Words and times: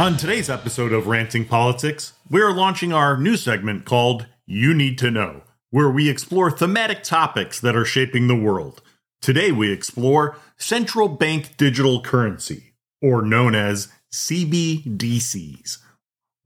On 0.00 0.16
today's 0.16 0.48
episode 0.48 0.94
of 0.94 1.08
Ranting 1.08 1.44
Politics, 1.44 2.14
we 2.30 2.40
are 2.40 2.54
launching 2.54 2.90
our 2.90 3.18
new 3.18 3.36
segment 3.36 3.84
called 3.84 4.24
You 4.46 4.72
Need 4.72 4.96
to 4.96 5.10
Know, 5.10 5.42
where 5.68 5.90
we 5.90 6.08
explore 6.08 6.50
thematic 6.50 7.02
topics 7.02 7.60
that 7.60 7.76
are 7.76 7.84
shaping 7.84 8.26
the 8.26 8.34
world. 8.34 8.80
Today 9.20 9.52
we 9.52 9.70
explore 9.70 10.38
central 10.56 11.06
bank 11.06 11.58
digital 11.58 12.00
currency, 12.00 12.72
or 13.02 13.20
known 13.20 13.54
as 13.54 13.88
CBDCs. 14.10 15.76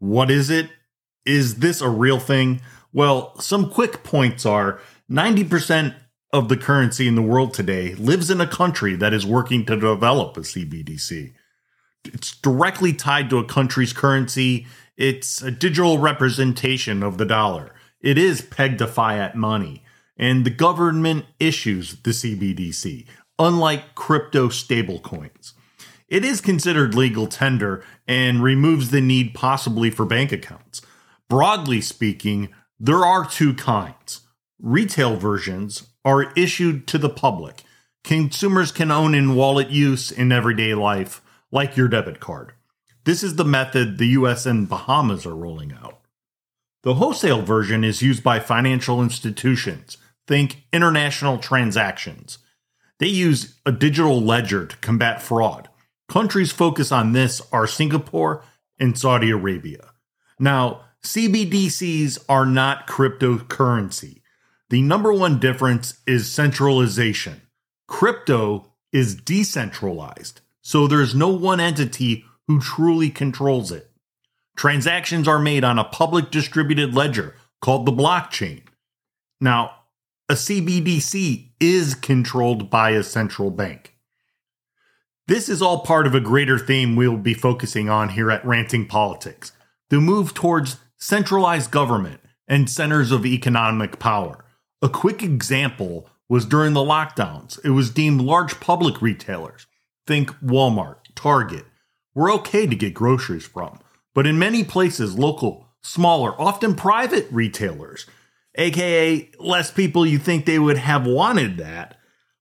What 0.00 0.32
is 0.32 0.50
it? 0.50 0.70
Is 1.24 1.60
this 1.60 1.80
a 1.80 1.88
real 1.88 2.18
thing? 2.18 2.60
Well, 2.92 3.38
some 3.38 3.70
quick 3.70 4.02
points 4.02 4.44
are 4.44 4.80
90% 5.08 5.94
of 6.32 6.48
the 6.48 6.56
currency 6.56 7.06
in 7.06 7.14
the 7.14 7.22
world 7.22 7.54
today 7.54 7.94
lives 7.94 8.32
in 8.32 8.40
a 8.40 8.48
country 8.48 8.96
that 8.96 9.14
is 9.14 9.24
working 9.24 9.64
to 9.66 9.78
develop 9.78 10.36
a 10.36 10.40
CBDC 10.40 11.34
it's 12.06 12.36
directly 12.36 12.92
tied 12.92 13.30
to 13.30 13.38
a 13.38 13.44
country's 13.44 13.92
currency. 13.92 14.66
It's 14.96 15.42
a 15.42 15.50
digital 15.50 15.98
representation 15.98 17.02
of 17.02 17.18
the 17.18 17.24
dollar. 17.24 17.74
It 18.00 18.18
is 18.18 18.42
pegged 18.42 18.78
to 18.78 18.86
fiat 18.86 19.34
money, 19.34 19.82
and 20.16 20.44
the 20.44 20.50
government 20.50 21.24
issues 21.40 21.96
the 22.02 22.10
CBDC, 22.10 23.06
unlike 23.38 23.94
crypto 23.94 24.48
stablecoins. 24.48 25.54
It 26.08 26.24
is 26.24 26.40
considered 26.40 26.94
legal 26.94 27.26
tender 27.26 27.82
and 28.06 28.42
removes 28.42 28.90
the 28.90 29.00
need 29.00 29.34
possibly 29.34 29.90
for 29.90 30.04
bank 30.04 30.32
accounts. 30.32 30.82
Broadly 31.28 31.80
speaking, 31.80 32.50
there 32.78 33.04
are 33.04 33.26
two 33.26 33.54
kinds. 33.54 34.20
Retail 34.60 35.16
versions 35.16 35.88
are 36.04 36.32
issued 36.34 36.86
to 36.88 36.98
the 36.98 37.08
public. 37.08 37.62
Consumers 38.04 38.70
can 38.70 38.90
own 38.90 39.14
in 39.14 39.34
wallet 39.34 39.70
use 39.70 40.12
in 40.12 40.30
everyday 40.30 40.74
life 40.74 41.22
like 41.54 41.76
your 41.76 41.88
debit 41.88 42.18
card. 42.18 42.52
This 43.04 43.22
is 43.22 43.36
the 43.36 43.44
method 43.44 43.96
the 43.96 44.08
US 44.08 44.44
and 44.44 44.68
Bahamas 44.68 45.24
are 45.24 45.36
rolling 45.36 45.72
out. 45.72 46.00
The 46.82 46.94
wholesale 46.94 47.42
version 47.42 47.84
is 47.84 48.02
used 48.02 48.22
by 48.22 48.40
financial 48.40 49.00
institutions. 49.00 49.96
Think 50.26 50.64
international 50.72 51.38
transactions. 51.38 52.38
They 52.98 53.06
use 53.06 53.54
a 53.64 53.72
digital 53.72 54.20
ledger 54.20 54.66
to 54.66 54.76
combat 54.78 55.22
fraud. 55.22 55.68
Countries 56.08 56.52
focus 56.52 56.90
on 56.90 57.12
this 57.12 57.40
are 57.52 57.66
Singapore 57.66 58.42
and 58.78 58.98
Saudi 58.98 59.30
Arabia. 59.30 59.92
Now, 60.38 60.82
CBDCs 61.02 62.24
are 62.28 62.46
not 62.46 62.86
cryptocurrency. 62.86 64.22
The 64.70 64.82
number 64.82 65.12
one 65.12 65.38
difference 65.38 66.00
is 66.06 66.30
centralization. 66.30 67.42
Crypto 67.86 68.72
is 68.92 69.14
decentralized 69.14 70.40
so 70.64 70.88
there's 70.88 71.14
no 71.14 71.28
one 71.28 71.60
entity 71.60 72.24
who 72.48 72.58
truly 72.58 73.10
controls 73.10 73.70
it. 73.70 73.90
Transactions 74.56 75.28
are 75.28 75.38
made 75.38 75.62
on 75.62 75.78
a 75.78 75.84
public 75.84 76.30
distributed 76.30 76.94
ledger 76.94 77.34
called 77.60 77.86
the 77.86 77.92
blockchain. 77.92 78.62
Now, 79.40 79.72
a 80.28 80.34
CBDC 80.34 81.50
is 81.60 81.94
controlled 81.94 82.70
by 82.70 82.90
a 82.90 83.02
central 83.02 83.50
bank. 83.50 83.94
This 85.28 85.48
is 85.48 85.60
all 85.60 85.80
part 85.80 86.06
of 86.06 86.14
a 86.14 86.20
greater 86.20 86.58
theme 86.58 86.96
we'll 86.96 87.16
be 87.18 87.34
focusing 87.34 87.90
on 87.90 88.10
here 88.10 88.30
at 88.30 88.44
Ranting 88.44 88.86
Politics 88.86 89.52
the 89.90 90.00
move 90.00 90.32
towards 90.32 90.78
centralized 90.96 91.70
government 91.70 92.20
and 92.48 92.68
centers 92.70 93.12
of 93.12 93.26
economic 93.26 93.98
power. 93.98 94.44
A 94.80 94.88
quick 94.88 95.22
example 95.22 96.08
was 96.28 96.46
during 96.46 96.72
the 96.72 96.80
lockdowns, 96.80 97.62
it 97.64 97.70
was 97.70 97.90
deemed 97.90 98.22
large 98.22 98.58
public 98.60 99.02
retailers 99.02 99.66
think 100.06 100.30
Walmart, 100.40 100.96
Target, 101.14 101.64
were 102.14 102.30
okay 102.32 102.66
to 102.66 102.76
get 102.76 102.94
groceries 102.94 103.46
from. 103.46 103.78
But 104.14 104.26
in 104.26 104.38
many 104.38 104.64
places, 104.64 105.18
local, 105.18 105.68
smaller, 105.82 106.40
often 106.40 106.74
private 106.74 107.26
retailers, 107.30 108.06
aka 108.56 109.30
less 109.38 109.70
people 109.70 110.06
you 110.06 110.18
think 110.18 110.46
they 110.46 110.58
would 110.58 110.78
have 110.78 111.06
wanted 111.06 111.58
that, 111.58 111.96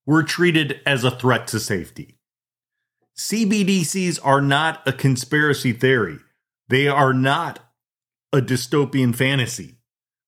were 0.05 0.23
treated 0.23 0.79
as 0.85 1.03
a 1.03 1.11
threat 1.11 1.47
to 1.47 1.59
safety. 1.59 2.19
CBDCs 3.17 4.19
are 4.23 4.41
not 4.41 4.85
a 4.87 4.93
conspiracy 4.93 5.71
theory. 5.71 6.17
They 6.67 6.87
are 6.87 7.13
not 7.13 7.59
a 8.31 8.41
dystopian 8.41 9.15
fantasy. 9.15 9.77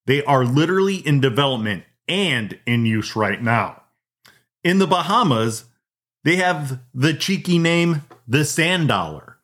They 0.05 0.23
are 0.23 0.45
literally 0.45 0.97
in 0.97 1.19
development 1.19 1.83
and 2.07 2.57
in 2.65 2.85
use 2.85 3.15
right 3.15 3.41
now. 3.41 3.81
In 4.63 4.77
the 4.79 4.87
Bahamas, 4.87 5.65
they 6.25 6.37
have 6.37 6.79
the 6.93 7.13
cheeky 7.13 7.59
name, 7.59 8.01
the 8.27 8.43
Sand 8.43 8.87
Dollar. 8.87 9.37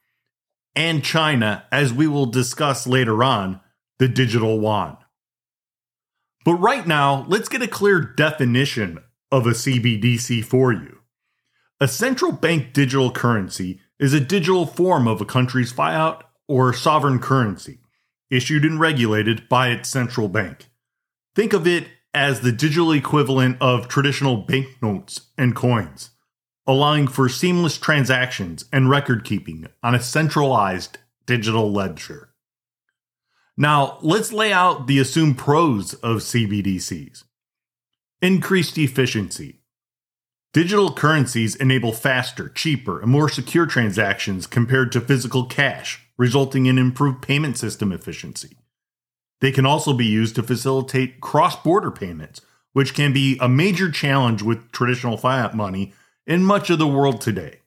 And 0.76 1.04
China, 1.04 1.64
as 1.72 1.94
we 1.94 2.08
will 2.08 2.26
discuss 2.26 2.88
later 2.88 3.24
on, 3.24 3.62
the 4.00 4.08
digital 4.08 4.60
yuan. 4.60 4.98
But 6.44 6.56
right 6.56 6.88
now, 6.88 7.24
let's 7.28 7.50
get 7.50 7.62
a 7.62 7.68
clear 7.68 8.02
definition 8.02 8.98
of 9.32 9.46
a 9.46 9.52
CBDC 9.52 10.44
for 10.44 10.74
you. 10.74 10.98
A 11.80 11.88
central 11.88 12.32
bank 12.32 12.74
digital 12.74 13.12
currency 13.12 13.80
is 14.00 14.14
a 14.14 14.20
digital 14.20 14.66
form 14.66 15.08
of 15.08 15.22
a 15.22 15.26
country's 15.26 15.72
fiat 15.72 16.24
or 16.48 16.74
sovereign 16.74 17.20
currency, 17.20 17.80
issued 18.32 18.66
and 18.66 18.80
regulated 18.80 19.48
by 19.48 19.70
its 19.70 19.88
central 19.88 20.30
bank. 20.30 20.72
Think 21.36 21.54
of 21.54 21.68
it 21.68 21.88
as 22.12 22.42
the 22.42 22.52
digital 22.52 22.92
equivalent 22.92 23.58
of 23.62 23.88
traditional 23.88 24.38
banknotes 24.38 25.28
and 25.38 25.56
coins 25.56 26.11
allowing 26.72 27.06
for 27.06 27.28
seamless 27.28 27.78
transactions 27.78 28.64
and 28.72 28.90
record 28.90 29.26
keeping 29.26 29.68
on 29.84 29.94
a 29.94 30.02
centralized 30.02 30.98
digital 31.26 31.70
ledger. 31.70 32.30
Now, 33.58 33.98
let's 34.02 34.32
lay 34.32 34.54
out 34.54 34.88
the 34.88 34.98
assumed 34.98 35.38
pros 35.38 35.96
of 35.96 36.20
CBDCs. 36.20 37.26
Increased 38.22 38.78
efficiency. 38.78 39.60
Digital 40.54 40.94
currencies 40.94 41.58
enable 41.58 41.92
faster, 41.92 42.48
cheaper, 42.48 43.02
and 43.02 43.12
more 43.12 43.28
secure 43.28 43.66
transactions 43.66 44.48
compared 44.48 44.94
to 44.94 45.02
physical 45.02 45.46
cash, 45.46 46.08
resulting 46.18 46.68
in 46.68 46.78
improved 46.78 47.22
payment 47.22 47.58
system 47.58 47.92
efficiency. 47.92 48.56
They 49.42 49.52
can 49.52 49.66
also 49.66 49.92
be 49.92 50.06
used 50.06 50.36
to 50.36 50.44
facilitate 50.44 51.20
cross 51.20 51.62
border 51.62 51.92
payments, 51.92 52.40
which 52.72 52.94
can 52.94 53.12
be 53.12 53.38
a 53.42 53.50
major 53.50 53.92
challenge 53.92 54.42
with 54.42 54.72
traditional 54.72 55.18
fiat 55.18 55.54
money 55.54 55.94
in 56.32 56.46
much 56.46 56.70
of 56.70 56.80
the 56.80 56.88
world 56.88 57.20
today. 57.20 57.60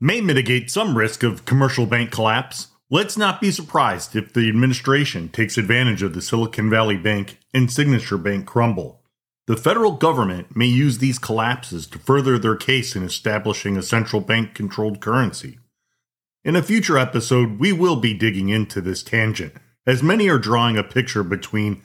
May 0.00 0.20
mitigate 0.20 0.70
some 0.70 0.96
risk 0.96 1.24
of 1.24 1.44
commercial 1.44 1.84
bank 1.84 2.12
collapse. 2.12 2.68
Let's 2.88 3.16
not 3.16 3.40
be 3.40 3.50
surprised 3.50 4.14
if 4.14 4.32
the 4.32 4.48
administration 4.48 5.30
takes 5.30 5.58
advantage 5.58 6.04
of 6.04 6.14
the 6.14 6.22
Silicon 6.22 6.70
Valley 6.70 6.96
Bank 6.96 7.38
and 7.52 7.72
Signature 7.72 8.18
Bank 8.18 8.46
crumble. 8.46 9.02
The 9.48 9.56
federal 9.56 9.96
government 9.96 10.54
may 10.54 10.66
use 10.66 10.98
these 10.98 11.18
collapses 11.18 11.88
to 11.88 11.98
further 11.98 12.38
their 12.38 12.54
case 12.54 12.94
in 12.94 13.02
establishing 13.02 13.76
a 13.76 13.82
central 13.82 14.22
bank 14.22 14.54
controlled 14.54 15.00
currency. 15.00 15.58
In 16.44 16.54
a 16.54 16.62
future 16.62 16.96
episode, 16.96 17.58
we 17.58 17.72
will 17.72 17.96
be 17.96 18.14
digging 18.14 18.48
into 18.48 18.80
this 18.80 19.02
tangent, 19.02 19.54
as 19.88 20.04
many 20.04 20.28
are 20.28 20.38
drawing 20.38 20.78
a 20.78 20.84
picture 20.84 21.24
between 21.24 21.82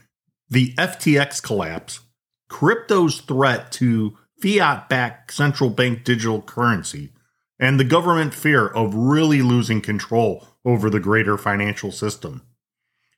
the 0.48 0.76
FTX 0.76 1.42
collapse, 1.42 2.02
crypto's 2.50 3.20
threat 3.22 3.72
to 3.72 4.16
fiat 4.46 4.88
backed 4.88 5.34
central 5.34 5.72
bank 5.72 6.04
digital 6.04 6.40
currency 6.40 7.12
and 7.60 7.80
the 7.80 7.84
government 7.84 8.32
fear 8.32 8.68
of 8.68 8.94
really 8.94 9.42
losing 9.42 9.82
control 9.82 10.48
over 10.64 10.88
the 10.88 11.00
greater 11.00 11.36
financial 11.36 11.92
system. 11.92 12.44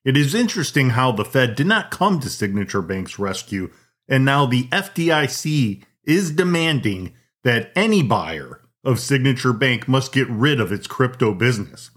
It 0.06 0.16
is 0.16 0.34
interesting 0.34 0.92
how 0.92 1.12
the 1.12 1.26
Fed 1.26 1.56
did 1.56 1.68
not 1.68 1.92
come 1.92 2.22
to 2.22 2.30
Signature 2.30 2.82
Bank's 2.82 3.20
rescue, 3.20 3.72
and 4.08 4.24
now 4.24 4.46
the 4.46 4.70
FDIC 4.70 5.84
is 6.06 6.32
demanding 6.32 7.14
that 7.44 7.74
any 7.76 8.02
buyer 8.02 8.62
of 8.86 8.98
Signature 8.98 9.52
Bank 9.52 9.86
must 9.86 10.14
get 10.14 10.30
rid 10.30 10.62
of 10.62 10.72
its 10.72 10.88
crypto 10.88 11.34
business. 11.34 11.92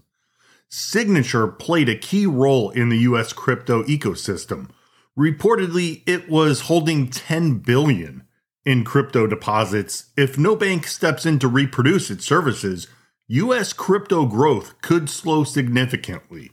Signature 0.67 1.47
played 1.47 1.87
a 1.87 1.95
key 1.95 2.25
role 2.25 2.69
in 2.71 2.89
the 2.89 2.99
US 2.99 3.31
crypto 3.31 3.81
ecosystem. 3.83 4.69
Reportedly, 5.17 6.03
it 6.05 6.29
was 6.29 6.61
holding 6.61 7.09
10 7.09 7.59
billion 7.59 8.27
in 8.65 8.83
crypto 8.83 9.27
deposits, 9.27 10.11
if 10.15 10.37
no 10.37 10.55
bank 10.55 10.85
steps 10.87 11.25
in 11.25 11.39
to 11.39 11.47
reproduce 11.47 12.11
its 12.11 12.25
services, 12.25 12.87
US 13.27 13.73
crypto 13.73 14.25
growth 14.25 14.81
could 14.81 15.09
slow 15.09 15.43
significantly. 15.43 16.51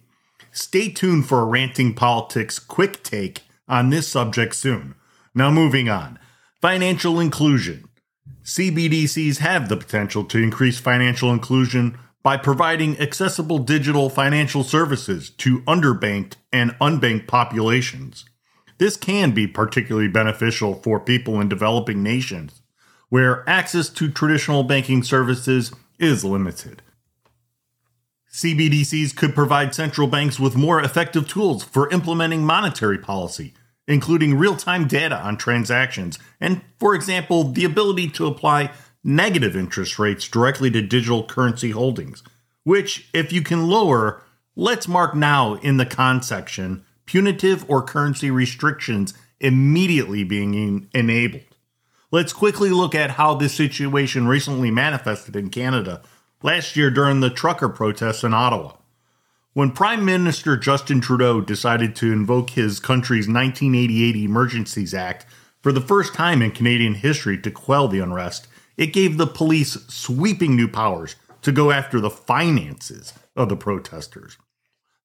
Stay 0.52 0.88
tuned 0.88 1.28
for 1.28 1.40
a 1.40 1.44
Ranting 1.44 1.94
Politics 1.94 2.58
quick 2.58 3.02
take 3.02 3.42
on 3.68 3.90
this 3.90 4.08
subject 4.08 4.54
soon. 4.54 4.94
Now, 5.34 5.50
moving 5.50 5.88
on. 5.88 6.18
Financial 6.60 7.20
inclusion. 7.20 7.84
CBDCs 8.42 9.38
have 9.38 9.68
the 9.68 9.76
potential 9.76 10.24
to 10.24 10.38
increase 10.38 10.80
financial 10.80 11.30
inclusion 11.32 11.98
by 12.22 12.36
providing 12.36 12.98
accessible 12.98 13.58
digital 13.58 14.08
financial 14.08 14.64
services 14.64 15.30
to 15.30 15.60
underbanked 15.60 16.34
and 16.52 16.72
unbanked 16.80 17.26
populations. 17.26 18.24
This 18.78 18.96
can 18.96 19.32
be 19.32 19.46
particularly 19.46 20.08
beneficial 20.08 20.74
for 20.74 21.00
people 21.00 21.40
in 21.40 21.48
developing 21.48 22.02
nations 22.02 22.62
where 23.08 23.48
access 23.48 23.88
to 23.88 24.10
traditional 24.10 24.62
banking 24.62 25.02
services 25.02 25.72
is 25.98 26.24
limited. 26.24 26.82
CBDCs 28.32 29.16
could 29.16 29.34
provide 29.34 29.74
central 29.74 30.06
banks 30.06 30.38
with 30.38 30.54
more 30.54 30.80
effective 30.80 31.26
tools 31.26 31.64
for 31.64 31.90
implementing 31.90 32.44
monetary 32.44 32.98
policy, 32.98 33.54
including 33.88 34.36
real 34.36 34.54
time 34.54 34.86
data 34.86 35.16
on 35.16 35.36
transactions, 35.36 36.18
and, 36.40 36.60
for 36.78 36.94
example, 36.94 37.44
the 37.44 37.64
ability 37.64 38.08
to 38.10 38.26
apply 38.26 38.70
negative 39.02 39.56
interest 39.56 39.98
rates 39.98 40.28
directly 40.28 40.70
to 40.70 40.82
digital 40.82 41.24
currency 41.24 41.70
holdings, 41.70 42.22
which, 42.64 43.08
if 43.14 43.32
you 43.32 43.42
can 43.42 43.66
lower, 43.66 44.22
let's 44.54 44.86
mark 44.86 45.14
now 45.14 45.54
in 45.54 45.78
the 45.78 45.86
con 45.86 46.22
section 46.22 46.84
punitive 47.08 47.64
or 47.70 47.82
currency 47.82 48.30
restrictions 48.30 49.14
immediately 49.40 50.24
being 50.24 50.88
enabled. 50.92 51.40
Let's 52.10 52.34
quickly 52.34 52.68
look 52.68 52.94
at 52.94 53.12
how 53.12 53.34
this 53.34 53.54
situation 53.54 54.28
recently 54.28 54.70
manifested 54.70 55.34
in 55.34 55.48
Canada 55.48 56.02
last 56.42 56.76
year 56.76 56.90
during 56.90 57.20
the 57.20 57.30
trucker 57.30 57.70
protests 57.70 58.24
in 58.24 58.34
Ottawa. 58.34 58.74
When 59.54 59.72
Prime 59.72 60.04
Minister 60.04 60.58
Justin 60.58 61.00
Trudeau 61.00 61.40
decided 61.40 61.96
to 61.96 62.12
invoke 62.12 62.50
his 62.50 62.78
country's 62.78 63.26
1988 63.26 64.14
Emergencies 64.14 64.92
Act 64.92 65.24
for 65.62 65.72
the 65.72 65.80
first 65.80 66.12
time 66.12 66.42
in 66.42 66.50
Canadian 66.50 66.94
history 66.94 67.38
to 67.38 67.50
quell 67.50 67.88
the 67.88 68.00
unrest, 68.00 68.48
it 68.76 68.92
gave 68.92 69.16
the 69.16 69.26
police 69.26 69.78
sweeping 69.88 70.54
new 70.54 70.68
powers 70.68 71.16
to 71.40 71.52
go 71.52 71.70
after 71.70 72.00
the 72.00 72.10
finances 72.10 73.14
of 73.34 73.48
the 73.48 73.56
protesters. 73.56 74.36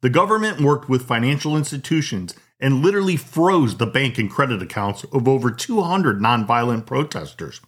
The 0.03 0.09
government 0.09 0.59
worked 0.59 0.89
with 0.89 1.07
financial 1.07 1.55
institutions 1.55 2.35
and 2.59 2.83
literally 2.83 3.15
froze 3.15 3.77
the 3.77 3.85
bank 3.85 4.17
and 4.17 4.29
credit 4.29 4.61
accounts 4.61 5.05
of 5.05 5.29
over 5.29 5.49
200 5.49 6.19
nonviolent 6.19 6.85
protesters. 6.85 7.61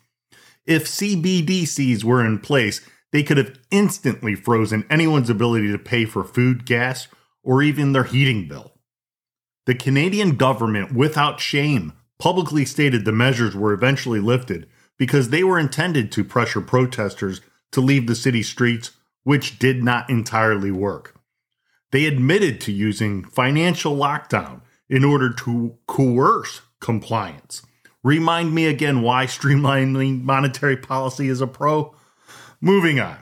If 0.66 0.84
CBDCs 0.84 2.04
were 2.04 2.26
in 2.26 2.40
place, 2.40 2.82
they 3.14 3.24
could 3.24 3.38
have 3.38 3.58
instantly 3.72 4.36
frozen 4.36 4.86
anyone's 4.90 5.30
ability 5.30 5.72
to 5.72 5.78
pay 5.80 6.04
for 6.04 6.26
food, 6.26 6.66
gas, 6.66 7.08
or 7.42 7.64
even 7.64 7.94
their 7.94 8.04
heating 8.04 8.50
bill. 8.50 8.74
The 9.66 9.76
Canadian 9.76 10.36
government, 10.36 10.94
without 10.94 11.40
shame, 11.40 11.94
publicly 12.20 12.66
stated 12.66 13.06
the 13.06 13.14
measures 13.14 13.56
were 13.56 13.72
eventually 13.72 14.20
lifted 14.20 14.68
because 14.98 15.30
they 15.30 15.46
were 15.46 15.58
intended 15.58 16.12
to 16.12 16.26
pressure 16.26 16.60
protesters 16.60 17.40
to 17.72 17.80
leave 17.80 18.08
the 18.08 18.16
city 18.16 18.44
streets, 18.44 18.92
which 19.24 19.58
did 19.58 19.86
not 19.86 20.10
entirely 20.10 20.72
work. 20.72 21.15
They 21.92 22.06
admitted 22.06 22.60
to 22.62 22.72
using 22.72 23.24
financial 23.24 23.96
lockdown 23.96 24.62
in 24.90 25.04
order 25.04 25.32
to 25.34 25.78
coerce 25.88 26.62
compliance. 26.80 27.62
Remind 28.04 28.54
me 28.54 28.68
again 28.68 29.02
why 29.02 29.26
streamlining 29.26 30.24
monetary 30.24 30.78
policy 30.78 31.28
is 31.28 31.42
a 31.42 31.48
pro? 31.48 31.96
Moving 32.62 33.00
on. 33.00 33.18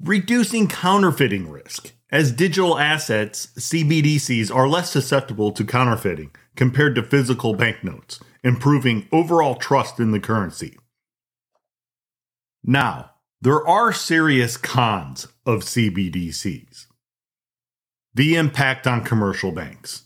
Reducing 0.00 0.68
counterfeiting 0.68 1.50
risk. 1.50 1.92
As 2.10 2.30
digital 2.30 2.78
assets, 2.78 3.46
CBDCs 3.58 4.54
are 4.54 4.68
less 4.68 4.90
susceptible 4.90 5.50
to 5.52 5.64
counterfeiting 5.64 6.30
compared 6.56 6.94
to 6.96 7.02
physical 7.02 7.54
banknotes, 7.54 8.20
improving 8.44 9.08
overall 9.10 9.54
trust 9.54 9.98
in 9.98 10.10
the 10.10 10.20
currency. 10.20 10.76
Now, 12.62 13.12
there 13.40 13.66
are 13.66 13.92
serious 13.92 14.56
cons 14.56 15.26
of 15.46 15.60
CBDCs. 15.62 16.86
The 18.14 18.34
impact 18.34 18.86
on 18.86 19.04
commercial 19.04 19.52
banks. 19.52 20.04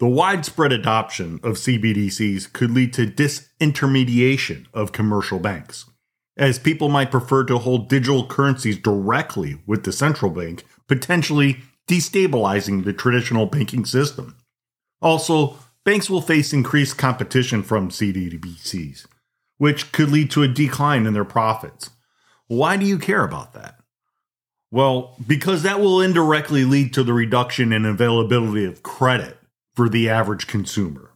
The 0.00 0.08
widespread 0.08 0.72
adoption 0.72 1.40
of 1.42 1.56
CBDCs 1.56 2.52
could 2.52 2.70
lead 2.70 2.92
to 2.94 3.06
disintermediation 3.06 4.66
of 4.72 4.92
commercial 4.92 5.38
banks 5.38 5.86
as 6.38 6.58
people 6.58 6.88
might 6.88 7.10
prefer 7.10 7.44
to 7.44 7.58
hold 7.58 7.88
digital 7.88 8.26
currencies 8.26 8.78
directly 8.78 9.60
with 9.66 9.84
the 9.84 9.92
central 9.92 10.30
bank, 10.30 10.64
potentially 10.86 11.58
destabilizing 11.88 12.84
the 12.84 12.92
traditional 12.92 13.46
banking 13.46 13.84
system. 13.84 14.36
Also, 15.02 15.56
banks 15.84 16.08
will 16.08 16.20
face 16.20 16.52
increased 16.52 16.96
competition 16.96 17.62
from 17.62 17.90
CBDCs, 17.90 19.06
which 19.58 19.90
could 19.90 20.10
lead 20.10 20.30
to 20.30 20.42
a 20.42 20.48
decline 20.48 21.06
in 21.06 21.12
their 21.12 21.24
profits. 21.24 21.90
Why 22.46 22.76
do 22.76 22.86
you 22.86 22.98
care 22.98 23.24
about 23.24 23.52
that? 23.54 23.77
Well, 24.70 25.16
because 25.26 25.62
that 25.62 25.80
will 25.80 26.00
indirectly 26.00 26.64
lead 26.64 26.92
to 26.94 27.02
the 27.02 27.14
reduction 27.14 27.72
in 27.72 27.84
availability 27.84 28.64
of 28.64 28.82
credit 28.82 29.38
for 29.74 29.88
the 29.88 30.08
average 30.08 30.46
consumer. 30.46 31.12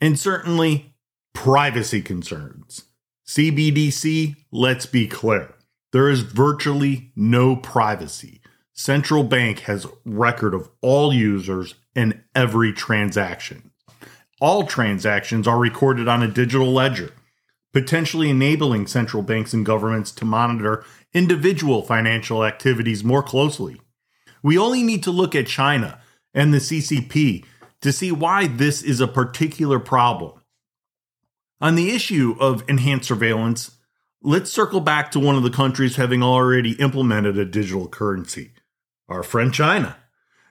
And 0.00 0.18
certainly, 0.18 0.94
privacy 1.34 2.00
concerns. 2.00 2.84
CBDC, 3.26 4.36
let's 4.52 4.86
be 4.86 5.08
clear. 5.08 5.54
There 5.92 6.08
is 6.08 6.20
virtually 6.20 7.12
no 7.16 7.56
privacy. 7.56 8.40
Central 8.72 9.24
bank 9.24 9.60
has 9.60 9.86
record 10.04 10.54
of 10.54 10.70
all 10.80 11.12
users 11.12 11.74
and 11.96 12.22
every 12.34 12.72
transaction. 12.72 13.72
All 14.40 14.64
transactions 14.66 15.48
are 15.48 15.58
recorded 15.58 16.06
on 16.06 16.22
a 16.22 16.28
digital 16.28 16.72
ledger, 16.72 17.12
potentially 17.72 18.30
enabling 18.30 18.86
central 18.86 19.22
banks 19.22 19.52
and 19.52 19.66
governments 19.66 20.10
to 20.12 20.24
monitor 20.24 20.84
individual 21.12 21.82
financial 21.82 22.44
activities 22.44 23.04
more 23.04 23.22
closely. 23.22 23.80
We 24.42 24.58
only 24.58 24.82
need 24.82 25.02
to 25.04 25.10
look 25.10 25.34
at 25.34 25.46
China 25.46 26.00
and 26.34 26.52
the 26.52 26.58
CCP 26.58 27.44
to 27.80 27.92
see 27.92 28.12
why 28.12 28.46
this 28.46 28.82
is 28.82 29.00
a 29.00 29.08
particular 29.08 29.78
problem. 29.78 30.40
On 31.60 31.74
the 31.74 31.90
issue 31.90 32.36
of 32.38 32.64
enhanced 32.68 33.08
surveillance, 33.08 33.72
let's 34.22 34.50
circle 34.50 34.80
back 34.80 35.10
to 35.10 35.20
one 35.20 35.36
of 35.36 35.42
the 35.42 35.50
countries 35.50 35.96
having 35.96 36.22
already 36.22 36.72
implemented 36.72 37.36
a 37.38 37.44
digital 37.44 37.88
currency 37.88 38.52
our 39.08 39.22
friend 39.22 39.54
China. 39.54 39.96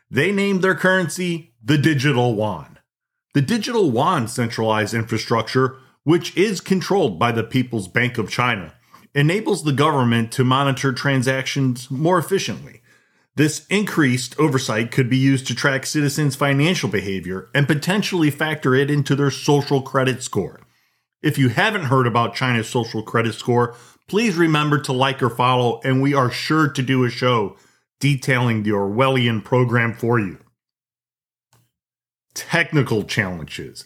They 0.10 0.32
named 0.32 0.64
their 0.64 0.76
currency 0.76 1.54
the 1.64 1.78
digital 1.78 2.36
yuan. 2.36 2.80
The 3.34 3.42
digital 3.42 3.92
yuan 3.92 4.28
centralized 4.28 4.94
infrastructure, 4.96 5.78
which 6.08 6.38
is 6.38 6.62
controlled 6.62 7.20
by 7.20 7.34
the 7.34 7.44
People's 7.44 7.90
Bank 7.90 8.18
of 8.18 8.30
China, 8.30 8.74
enables 9.14 9.66
the 9.66 9.74
government 9.74 10.32
to 10.32 10.46
monitor 10.46 10.94
transactions 10.94 11.92
more 11.92 12.18
efficiently. 12.18 12.82
This 13.36 13.68
increased 13.68 14.34
oversight 14.40 14.90
could 14.90 15.10
be 15.10 15.18
used 15.18 15.48
to 15.48 15.54
track 15.54 15.86
citizens' 15.86 16.38
financial 16.38 16.88
behavior 16.88 17.50
and 17.54 17.68
potentially 17.68 18.32
factor 18.32 18.74
it 18.74 18.90
into 18.90 19.18
their 19.18 19.30
social 19.30 19.82
credit 19.82 20.24
score. 20.24 20.62
If 21.22 21.38
you 21.38 21.50
haven't 21.50 21.88
heard 21.88 22.08
about 22.08 22.36
China's 22.36 22.70
social 22.70 23.04
credit 23.04 23.34
score, 23.34 23.76
please 24.08 24.36
remember 24.36 24.80
to 24.84 24.94
like 24.94 25.22
or 25.22 25.30
follow, 25.30 25.82
and 25.84 26.02
we 26.02 26.14
are 26.14 26.32
sure 26.32 26.70
to 26.70 26.82
do 26.82 27.04
a 27.04 27.10
show 27.10 27.58
detailing 28.00 28.64
the 28.64 28.70
Orwellian 28.70 29.44
program 29.44 29.94
for 29.94 30.22
you. 30.22 30.38
Technical 32.34 33.04
challenges. 33.04 33.84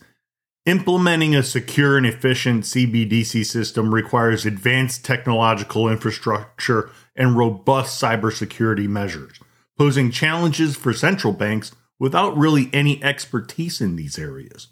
Implementing 0.68 1.36
a 1.36 1.42
secure 1.42 1.98
and 1.98 2.06
efficient 2.06 2.66
CBDC 2.66 3.44
system 3.48 3.96
requires 3.96 4.46
advanced 4.46 5.04
technological 5.04 5.90
infrastructure 5.90 6.92
and 7.16 7.36
robust 7.36 8.00
cybersecurity 8.00 8.88
measures, 8.88 9.40
posing 9.76 10.12
challenges 10.12 10.76
for 10.76 10.94
central 10.94 11.34
banks 11.34 11.72
without 11.98 12.38
really 12.38 12.70
any 12.74 13.04
expertise 13.04 13.82
in 13.82 13.96
these 13.96 14.20
areas. 14.20 14.68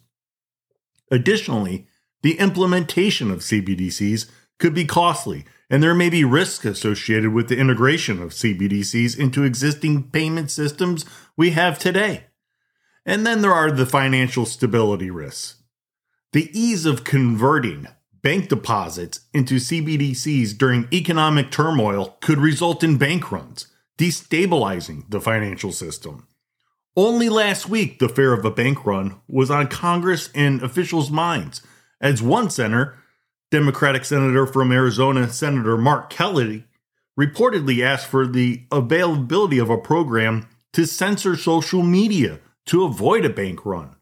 Additionally, 1.10 1.88
the 2.22 2.38
implementation 2.38 3.32
of 3.32 3.40
CBDCs 3.40 4.30
could 4.60 4.76
be 4.76 4.86
costly, 4.86 5.44
and 5.72 5.82
there 5.82 5.96
may 5.96 6.12
be 6.12 6.24
risks 6.24 6.66
associated 6.66 7.34
with 7.34 7.50
the 7.50 7.58
integration 7.58 8.22
of 8.22 8.34
CBDCs 8.34 9.18
into 9.18 9.44
existing 9.44 10.12
payment 10.12 10.52
systems 10.52 11.04
we 11.36 11.52
have 11.52 11.80
today. 11.80 12.26
And 13.08 13.26
then 13.26 13.42
there 13.42 13.54
are 13.54 13.72
the 13.72 13.88
financial 13.88 14.46
stability 14.46 15.10
risks. 15.10 15.59
The 16.32 16.52
ease 16.54 16.86
of 16.86 17.04
converting 17.04 17.88
bank 18.22 18.50
deposits 18.50 19.22
into 19.34 19.56
CBDCs 19.56 20.56
during 20.56 20.88
economic 20.94 21.50
turmoil 21.50 22.18
could 22.22 22.38
result 22.38 22.84
in 22.84 22.98
bank 22.98 23.32
runs, 23.32 23.66
destabilizing 23.98 25.10
the 25.10 25.20
financial 25.20 25.72
system. 25.72 26.28
Only 26.96 27.30
last 27.30 27.68
week, 27.68 27.98
the 27.98 28.08
fear 28.08 28.32
of 28.32 28.46
a 28.46 28.52
bank 28.52 28.86
run 28.86 29.20
was 29.28 29.50
on 29.50 29.70
Congress 29.70 30.30
and 30.36 30.62
officials' 30.62 31.10
minds 31.10 31.64
as 32.00 32.22
one 32.22 32.52
senator, 32.52 33.00
Democratic 33.50 34.06
Senator 34.06 34.46
from 34.46 34.72
Arizona, 34.72 35.30
Senator 35.30 35.78
Mark 35.80 36.12
Kelly, 36.12 36.66
reportedly 37.20 37.84
asked 37.84 38.06
for 38.06 38.28
the 38.28 38.68
availability 38.72 39.58
of 39.58 39.72
a 39.72 39.80
program 39.80 40.48
to 40.74 40.86
censor 40.86 41.36
social 41.36 41.82
media 41.82 42.40
to 42.68 42.84
avoid 42.84 43.26
a 43.26 43.30
bank 43.30 43.66
run. 43.66 43.96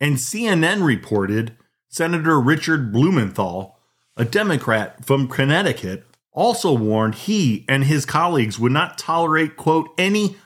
And 0.00 0.16
CNN 0.16 0.86
reported 0.86 1.56
Senator 1.92 2.40
Richard 2.40 2.90
Blumenthal, 2.90 3.76
a 4.16 4.24
Democrat 4.24 5.04
from 5.04 5.28
Connecticut, 5.28 6.06
also 6.32 6.72
warned 6.72 7.14
he 7.14 7.66
and 7.68 7.84
his 7.84 8.06
colleagues 8.06 8.58
would 8.58 8.72
not 8.72 8.96
tolerate, 8.96 9.58
quote, 9.58 9.90
any 9.98 10.36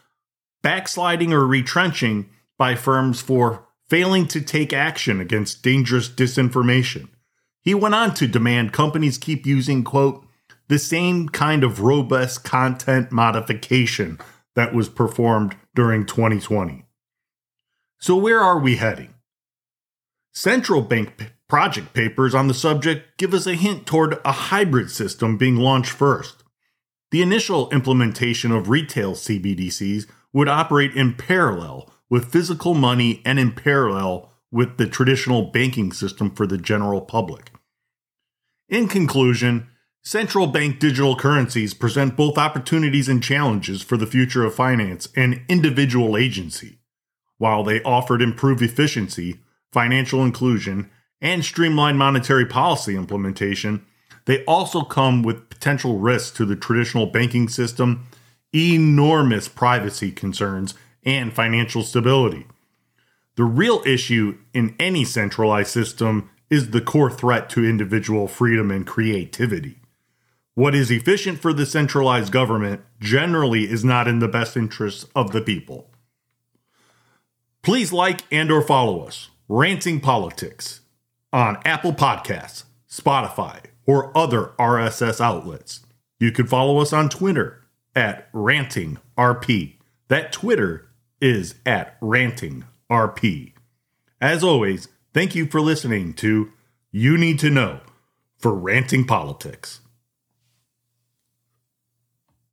backsliding 0.65 1.33
or 1.33 1.47
retrenching 1.47 2.29
by 2.59 2.75
firms 2.75 3.21
for 3.21 3.65
failing 3.89 4.27
to 4.27 4.41
take 4.41 4.73
action 4.73 5.21
against 5.21 5.63
dangerous 5.63 6.09
disinformation. 6.09 7.07
He 7.63 7.75
went 7.75 7.95
on 7.95 8.13
to 8.15 8.27
demand 8.27 8.73
companies 8.73 9.17
keep 9.17 9.47
using, 9.47 9.85
quote, 9.85 10.27
the 10.67 10.81
same 10.81 11.29
kind 11.29 11.63
of 11.63 11.79
robust 11.79 12.43
content 12.43 13.13
modification 13.13 14.19
that 14.57 14.75
was 14.75 14.89
performed 14.89 15.55
during 15.77 16.07
2020. 16.07 16.87
So, 18.01 18.17
where 18.17 18.41
are 18.41 18.59
we 18.59 18.77
heading? 18.77 19.15
Central 20.33 20.83
bank 20.83 21.36
project 21.49 21.95
papers 21.95 22.35
on 22.35 22.49
the 22.49 22.55
subject 22.55 23.19
give 23.19 23.33
us 23.33 23.47
a 23.47 23.55
hint 23.55 23.87
toward 23.87 24.19
a 24.25 24.33
hybrid 24.33 24.91
system 24.91 25.37
being 25.37 25.57
launched 25.57 25.93
first. 25.93 26.43
The 27.11 27.23
initial 27.23 27.71
implementation 27.71 28.51
of 28.51 28.69
retail 28.69 29.13
CBDCs 29.13 30.07
would 30.33 30.49
operate 30.49 30.95
in 30.95 31.15
parallel 31.15 31.91
with 32.11 32.33
physical 32.33 32.75
money 32.75 33.23
and 33.25 33.39
in 33.39 33.53
parallel 33.53 34.33
with 34.51 34.77
the 34.77 34.87
traditional 34.87 35.51
banking 35.51 35.93
system 35.93 36.31
for 36.31 36.47
the 36.47 36.59
general 36.59 37.01
public. 37.01 37.51
In 38.69 38.89
conclusion, 38.89 39.69
central 40.03 40.47
bank 40.47 40.79
digital 40.79 41.17
currencies 41.17 41.75
present 41.75 42.17
both 42.17 42.39
opportunities 42.39 43.09
and 43.09 43.23
challenges 43.23 43.83
for 43.83 43.97
the 43.97 44.07
future 44.07 44.45
of 44.45 44.55
finance 44.55 45.09
and 45.17 45.43
individual 45.49 46.17
agency. 46.17 46.79
While 47.39 47.65
they 47.65 47.83
offered 47.83 48.23
improved 48.23 48.63
efficiency, 48.63 49.41
financial 49.73 50.25
inclusion, 50.25 50.91
and 51.21 51.45
streamlined 51.45 51.99
monetary 51.99 52.47
policy 52.47 52.97
implementation, 52.97 53.85
they 54.27 54.45
also 54.45 54.83
come 54.83 55.23
with 55.23 55.49
potential 55.49 55.99
risks 55.99 56.37
to 56.37 56.45
the 56.45 56.57
traditional 56.57 57.07
banking 57.07 57.49
system, 57.49 58.07
enormous 58.55 59.49
privacy 59.49 60.11
concerns, 60.11 60.75
and 61.05 61.33
financial 61.33 61.83
stability. 61.83 62.47
The 63.37 63.45
real 63.45 63.83
issue 63.87 64.39
in 64.53 64.75
any 64.79 65.05
centralized 65.05 65.71
system 65.71 66.31
is 66.51 66.71
the 66.71 66.81
core 66.81 67.11
threat 67.11 67.51
to 67.51 67.65
individual 67.65 68.29
freedom 68.29 68.71
and 68.71 68.87
creativity. 68.87 69.81
What 70.55 70.75
is 70.75 70.91
efficient 70.91 71.39
for 71.41 71.53
the 71.53 71.67
centralized 71.67 72.33
government 72.33 72.81
generally 72.99 73.71
is 73.71 73.85
not 73.85 74.09
in 74.09 74.21
the 74.21 74.29
best 74.29 74.57
interests 74.57 75.05
of 75.15 75.33
the 75.33 75.43
people. 75.43 75.91
Please 77.63 77.93
like 77.93 78.23
and 78.33 78.51
or 78.51 78.63
follow 78.63 79.05
us, 79.05 79.29
Ranting 79.49 80.01
Politics, 80.01 80.81
on 81.37 81.59
Apple 81.67 81.93
Podcasts, 81.93 82.65
Spotify, 82.91 83.61
or 83.87 84.17
other 84.17 84.55
RSS 84.59 85.21
outlets. 85.21 85.85
You 86.19 86.33
can 86.33 86.47
follow 86.47 86.79
us 86.79 86.95
on 86.95 87.11
Twitter 87.11 87.63
at 87.95 88.33
RantingRP. 88.33 89.75
That 90.09 90.33
Twitter 90.33 90.89
is 91.21 91.57
at 91.67 92.01
RantingRP. 92.01 93.53
As 94.19 94.43
always, 94.43 94.89
thank 95.13 95.35
you 95.35 95.45
for 95.45 95.61
listening 95.61 96.15
to 96.15 96.53
You 96.91 97.19
Need 97.19 97.39
to 97.41 97.51
Know 97.51 97.81
for 98.39 98.55
Ranting 98.55 99.05
Politics. 99.05 99.83